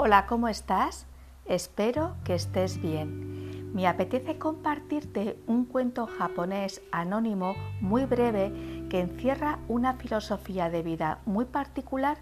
Hola, 0.00 0.26
¿cómo 0.26 0.46
estás? 0.46 1.06
Espero 1.44 2.14
que 2.22 2.36
estés 2.36 2.80
bien. 2.80 3.74
Me 3.74 3.88
apetece 3.88 4.38
compartirte 4.38 5.42
un 5.48 5.64
cuento 5.64 6.06
japonés 6.06 6.80
anónimo 6.92 7.56
muy 7.80 8.04
breve 8.04 8.86
que 8.88 9.00
encierra 9.00 9.58
una 9.66 9.94
filosofía 9.94 10.70
de 10.70 10.82
vida 10.82 11.18
muy 11.26 11.46
particular 11.46 12.18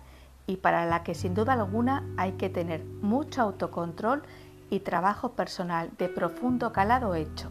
y 0.47 0.57
para 0.57 0.87
la 0.87 1.03
que 1.03 1.15
sin 1.15 1.35
duda 1.35 1.53
alguna 1.53 2.03
hay 2.17 2.33
que 2.33 2.49
tener 2.49 2.83
mucho 2.83 3.43
autocontrol 3.43 4.23
y 4.71 4.81
trabajo 4.81 5.33
personal 5.33 5.91
de 5.99 6.09
profundo 6.09 6.73
calado 6.73 7.15
hecho. 7.15 7.51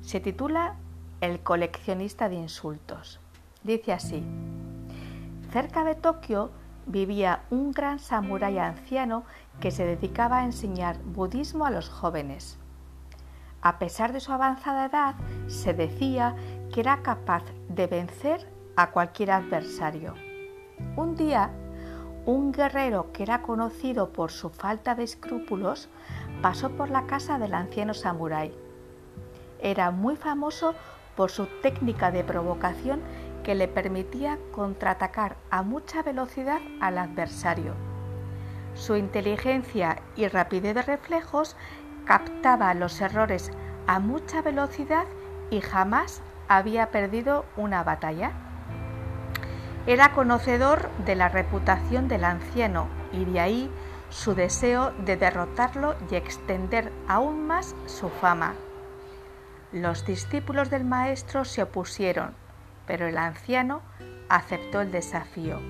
Se 0.00 0.18
titula 0.18 0.74
El 1.20 1.38
coleccionista 1.38 2.28
de 2.28 2.34
insultos. 2.34 3.20
Dice 3.62 3.92
así, 3.92 4.24
cerca 5.52 5.84
de 5.84 5.94
Tokio 5.94 6.50
vivía 6.86 7.42
un 7.50 7.72
gran 7.72 7.98
samurái 7.98 8.58
anciano 8.58 9.24
que 9.60 9.70
se 9.70 9.84
dedicaba 9.84 10.38
a 10.38 10.44
enseñar 10.44 10.98
budismo 11.02 11.66
a 11.66 11.70
los 11.70 11.88
jóvenes. 11.88 12.58
A 13.60 13.78
pesar 13.78 14.12
de 14.12 14.20
su 14.20 14.32
avanzada 14.32 14.86
edad, 14.86 15.14
se 15.48 15.74
decía 15.74 16.36
que 16.72 16.80
era 16.80 17.02
capaz 17.02 17.42
de 17.68 17.86
vencer 17.86 18.48
a 18.76 18.90
cualquier 18.90 19.32
adversario. 19.32 20.14
Un 20.96 21.16
día, 21.16 21.50
un 22.26 22.52
guerrero 22.52 23.12
que 23.12 23.22
era 23.22 23.42
conocido 23.42 24.12
por 24.12 24.30
su 24.30 24.50
falta 24.50 24.94
de 24.94 25.04
escrúpulos 25.04 25.88
pasó 26.42 26.70
por 26.70 26.90
la 26.90 27.06
casa 27.06 27.38
del 27.38 27.54
anciano 27.54 27.94
samurái. 27.94 28.52
Era 29.60 29.90
muy 29.90 30.16
famoso 30.16 30.74
por 31.16 31.30
su 31.30 31.46
técnica 31.62 32.10
de 32.10 32.22
provocación 32.22 33.00
que 33.46 33.54
le 33.54 33.68
permitía 33.68 34.40
contraatacar 34.50 35.36
a 35.50 35.62
mucha 35.62 36.02
velocidad 36.02 36.60
al 36.80 36.98
adversario. 36.98 37.74
Su 38.74 38.96
inteligencia 38.96 40.02
y 40.16 40.26
rapidez 40.26 40.74
de 40.74 40.82
reflejos 40.82 41.54
captaba 42.04 42.74
los 42.74 43.00
errores 43.00 43.52
a 43.86 44.00
mucha 44.00 44.42
velocidad 44.42 45.04
y 45.48 45.60
jamás 45.60 46.22
había 46.48 46.90
perdido 46.90 47.44
una 47.56 47.84
batalla. 47.84 48.32
Era 49.86 50.10
conocedor 50.10 50.90
de 51.04 51.14
la 51.14 51.28
reputación 51.28 52.08
del 52.08 52.24
anciano 52.24 52.88
y 53.12 53.26
de 53.26 53.38
ahí 53.38 53.70
su 54.10 54.34
deseo 54.34 54.90
de 55.04 55.16
derrotarlo 55.16 55.94
y 56.10 56.16
extender 56.16 56.90
aún 57.06 57.46
más 57.46 57.76
su 57.86 58.08
fama. 58.08 58.54
Los 59.70 60.04
discípulos 60.04 60.68
del 60.68 60.84
maestro 60.84 61.44
se 61.44 61.62
opusieron 61.62 62.45
pero 62.86 63.06
el 63.06 63.18
anciano 63.18 63.82
aceptó 64.28 64.80
el 64.80 64.90
desafío. 64.90 65.60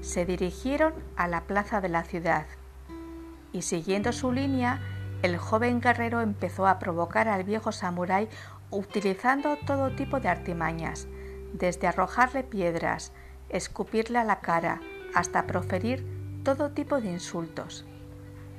Se 0.00 0.26
dirigieron 0.26 0.92
a 1.16 1.28
la 1.28 1.42
plaza 1.42 1.80
de 1.80 1.88
la 1.88 2.04
ciudad 2.04 2.46
y 3.52 3.62
siguiendo 3.62 4.12
su 4.12 4.32
línea, 4.32 4.80
el 5.22 5.38
joven 5.38 5.80
guerrero 5.80 6.20
empezó 6.20 6.66
a 6.66 6.78
provocar 6.78 7.28
al 7.28 7.44
viejo 7.44 7.72
samurái 7.72 8.28
utilizando 8.70 9.56
todo 9.64 9.94
tipo 9.94 10.18
de 10.20 10.28
artimañas, 10.28 11.06
desde 11.52 11.86
arrojarle 11.86 12.42
piedras, 12.42 13.12
escupirle 13.48 14.18
a 14.18 14.24
la 14.24 14.40
cara, 14.40 14.80
hasta 15.14 15.46
proferir 15.46 16.04
todo 16.42 16.72
tipo 16.72 17.00
de 17.00 17.12
insultos. 17.12 17.86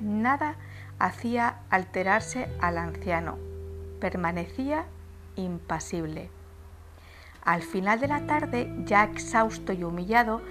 Nada 0.00 0.56
hacía 0.98 1.60
alterarse 1.68 2.48
al 2.60 2.78
anciano, 2.78 3.38
permanecía 4.00 4.86
impasible. 5.36 6.30
Al 7.46 7.62
final 7.62 8.00
de 8.00 8.08
la 8.08 8.26
tarde, 8.26 8.74
ya 8.84 9.04
exhausto 9.04 9.72
y 9.72 9.84
humillado, 9.84 10.42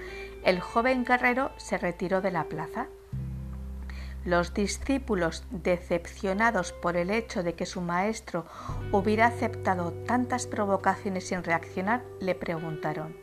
el 0.46 0.62
joven 0.62 1.04
guerrero 1.04 1.52
se 1.58 1.78
retiró 1.78 2.22
de 2.22 2.32
la 2.32 2.46
plaza. 2.46 2.88
Los 4.24 4.54
discípulos, 4.54 5.44
decepcionados 5.52 6.72
por 6.72 6.96
el 6.96 7.12
hecho 7.12 7.44
de 7.44 7.54
que 7.54 7.66
su 7.66 7.82
maestro 7.82 8.46
hubiera 8.94 9.28
aceptado 9.28 9.92
tantas 10.08 10.48
provocaciones 10.48 11.28
sin 11.28 11.44
reaccionar, 11.44 12.02
le 12.22 12.34
preguntaron, 12.34 13.14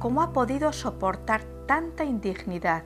¿Cómo 0.00 0.20
ha 0.20 0.32
podido 0.32 0.72
soportar 0.72 1.44
tanta 1.68 2.02
indignidad? 2.02 2.82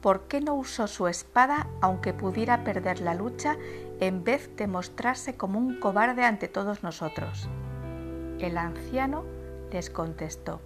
¿Por 0.00 0.28
qué 0.28 0.40
no 0.40 0.54
usó 0.54 0.86
su 0.86 1.08
espada 1.08 1.66
aunque 1.80 2.14
pudiera 2.14 2.62
perder 2.62 3.00
la 3.00 3.14
lucha 3.14 3.56
en 3.98 4.22
vez 4.22 4.54
de 4.54 4.68
mostrarse 4.68 5.36
como 5.36 5.58
un 5.58 5.80
cobarde 5.80 6.24
ante 6.24 6.46
todos 6.46 6.84
nosotros? 6.84 7.48
El 8.44 8.58
anciano 8.58 9.24
les 9.72 9.88
contestó, 9.88 10.60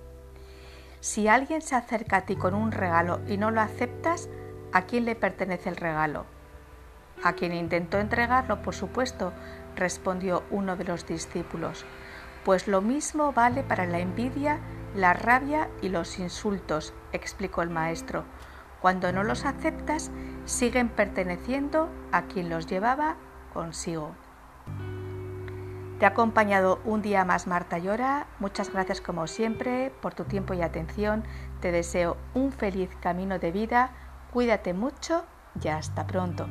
Si 0.99 1.29
alguien 1.29 1.63
se 1.63 1.77
acerca 1.77 2.17
a 2.17 2.21
ti 2.23 2.35
con 2.35 2.53
un 2.55 2.73
regalo 2.73 3.21
y 3.29 3.37
no 3.37 3.53
lo 3.53 3.61
aceptas, 3.61 4.29
¿a 4.73 4.83
quién 4.83 5.05
le 5.05 5.15
pertenece 5.15 5.69
el 5.69 5.77
regalo? 5.77 6.27
A 7.23 7.35
quien 7.35 7.55
intentó 7.55 8.01
entregarlo, 8.01 8.63
por 8.63 8.75
supuesto, 8.75 9.33
respondió 9.77 10.43
uno 10.51 10.75
de 10.75 10.83
los 10.83 11.07
discípulos, 11.07 11.85
pues 12.45 12.67
lo 12.67 12.83
mismo 12.83 13.33
vale 13.33 13.63
para 13.63 13.87
la 13.87 14.01
envidia, 14.01 14.59
la 14.97 15.13
rabia 15.13 15.71
y 15.81 15.89
los 15.89 16.19
insultos, 16.19 16.93
explicó 17.13 17.63
el 17.63 17.71
maestro. 17.71 18.25
Cuando 18.81 19.13
no 19.13 19.23
los 19.23 19.45
aceptas, 19.45 20.11
siguen 20.47 20.89
perteneciendo 20.89 21.89
a 22.11 22.23
quien 22.23 22.49
los 22.49 22.67
llevaba 22.67 23.15
consigo. 23.53 24.17
Te 25.99 26.07
ha 26.07 26.11
acompañado 26.11 26.79
un 26.85 27.03
día 27.03 27.25
más 27.25 27.49
Marta 27.49 27.79
Llora. 27.79 28.29
Muchas 28.39 28.73
gracias 28.73 29.01
como 29.01 29.27
siempre 29.27 29.91
por 30.01 30.15
tu 30.15 30.25
tiempo 30.25 30.55
y 30.55 30.63
atención. 30.63 31.25
Te 31.61 31.73
deseo 31.73 32.17
un 32.35 32.53
feliz 32.53 32.91
camino 33.01 33.41
de 33.41 33.51
vida. 33.51 33.91
Cuídate 34.33 34.75
mucho 34.75 35.25
y 35.61 35.67
hasta 35.67 36.07
pronto. 36.07 36.47